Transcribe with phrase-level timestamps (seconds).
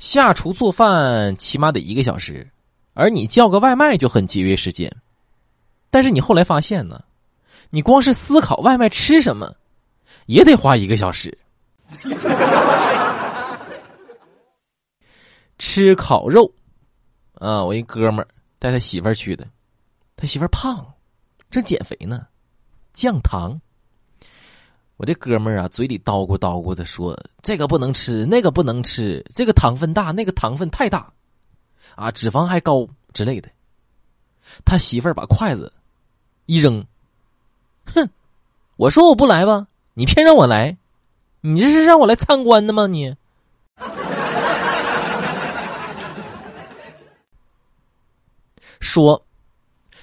[0.00, 2.50] 下厨做饭起码得一个小时，
[2.94, 4.90] 而你叫个外卖就很节约时间。
[5.90, 7.04] 但是你后来发现呢，
[7.68, 9.54] 你光是思考外卖吃什么，
[10.24, 11.36] 也得花一个小时。
[15.58, 16.50] 吃烤肉，
[17.34, 18.28] 啊，我一哥们儿
[18.58, 19.46] 带他媳妇儿去的，
[20.16, 20.94] 他媳妇儿胖，
[21.50, 22.26] 正减肥呢，
[22.94, 23.60] 降糖。
[25.00, 31.10] 我这哥们儿啊，嘴里叨咕叨咕的说：“这个不能吃，那个不能吃，这个糖分大，那个糖分太大，
[31.94, 33.48] 啊，脂肪还高之类的。”
[34.62, 35.72] 他媳妇儿把筷子
[36.44, 36.84] 一扔，
[37.86, 38.06] 哼，
[38.76, 40.76] 我说我不来吧，你偏让我来，
[41.40, 42.86] 你这是让我来参观的吗？
[42.86, 43.16] 你
[48.80, 49.24] 说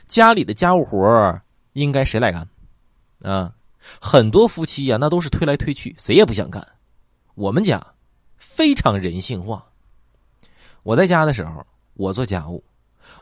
[0.08, 1.39] 家里的家务活
[1.73, 2.50] 应该谁来干？
[3.22, 3.53] 啊？
[4.02, 6.66] 很多夫妻呀，那都是推来推去，谁也不想干。
[7.36, 7.86] 我们家
[8.38, 9.66] 非常人性化。
[10.84, 12.64] 我在家的时候，我做家务；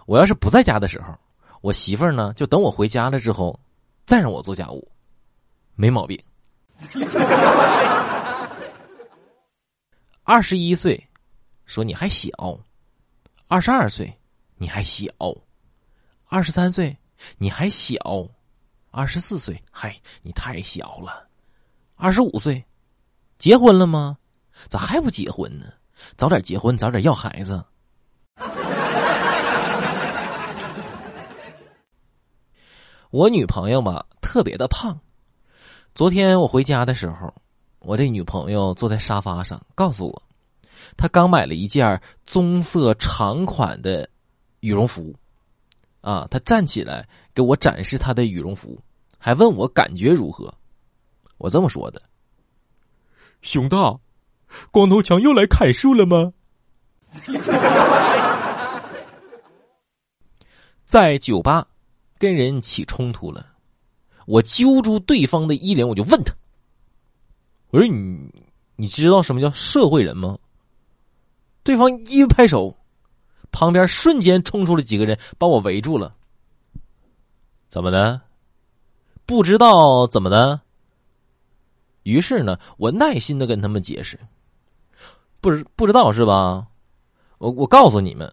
[0.05, 1.17] 我要是不在家的时候，
[1.61, 3.59] 我媳妇儿呢就等我回家了之后，
[4.05, 4.87] 再让我做家务，
[5.75, 6.21] 没毛病。
[10.23, 11.07] 二十一岁，
[11.65, 12.29] 说你还小；
[13.47, 14.11] 二十二岁，
[14.57, 15.05] 你还小；
[16.27, 16.97] 二十三岁，
[17.37, 17.95] 你还小。
[18.95, 21.27] 二十四岁，嗨，你太小了。
[21.97, 22.63] 二十五岁，
[23.37, 24.17] 结婚了吗？
[24.69, 25.65] 咋还不结婚呢？
[26.15, 27.61] 早点结婚，早点要孩子。
[33.11, 34.97] 我女朋友吧，特别的胖。
[35.93, 37.33] 昨天我回家的时候，
[37.79, 40.23] 我这女朋友坐在沙发上，告诉我，
[40.95, 44.09] 她刚买了一件棕色长款的
[44.61, 45.13] 羽绒服。
[46.05, 48.79] 啊，他站起来给我展示他的羽绒服。
[49.17, 50.53] 还问我感觉如何？
[51.39, 51.99] 我这么说的
[53.41, 53.97] ：“熊大，
[54.69, 56.31] 光头强又来砍树了吗？”
[60.85, 61.67] 在酒吧
[62.19, 63.43] 跟人起冲突了，
[64.27, 66.31] 我揪住对方的衣领，我就问他
[67.73, 68.29] ：“我说你，
[68.75, 70.37] 你知道什么叫社会人吗？”
[71.65, 72.77] 对方一拍手，
[73.55, 76.13] 旁边瞬间冲出了几个人，把我围住了。
[77.69, 78.19] 怎么的？
[79.25, 80.59] 不知道怎么的，
[82.03, 84.19] 于是呢，我耐心的跟他们解释，
[85.39, 86.67] 不知不知道是吧？
[87.37, 88.31] 我我告诉你们，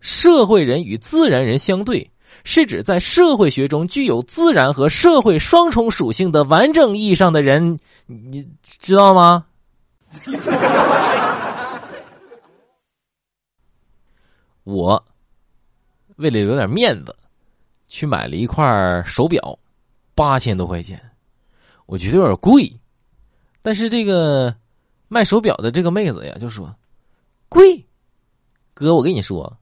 [0.00, 2.10] 社会人与自然人相对，
[2.44, 9.44] 是指在社会学中具有自然和社会双重属性的完整意义上的人，你知道吗？
[14.64, 15.04] 我
[16.16, 17.14] 为了有点面子，
[17.88, 19.58] 去买了一块手表。
[20.14, 21.00] 八千多块钱，
[21.86, 22.70] 我觉得有点贵，
[23.62, 24.54] 但是这个
[25.08, 26.72] 卖手表的这个妹子呀就说
[27.48, 27.86] ：“贵，
[28.74, 29.56] 哥，我跟你说，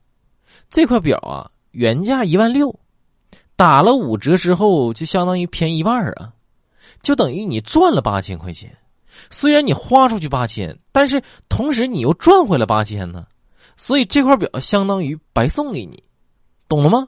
[0.69, 2.77] 这块表啊原价一万六，
[3.55, 6.33] 打了五折之后就相当于便宜一半啊，
[7.01, 8.77] 就等于你赚了八千块钱。
[9.29, 13.25] 虽然你花出去八千，但是同时你又赚回了八千呢，
[13.81, 16.03] 所以这块表相当于白送给你，
[16.67, 17.07] 懂了吗？”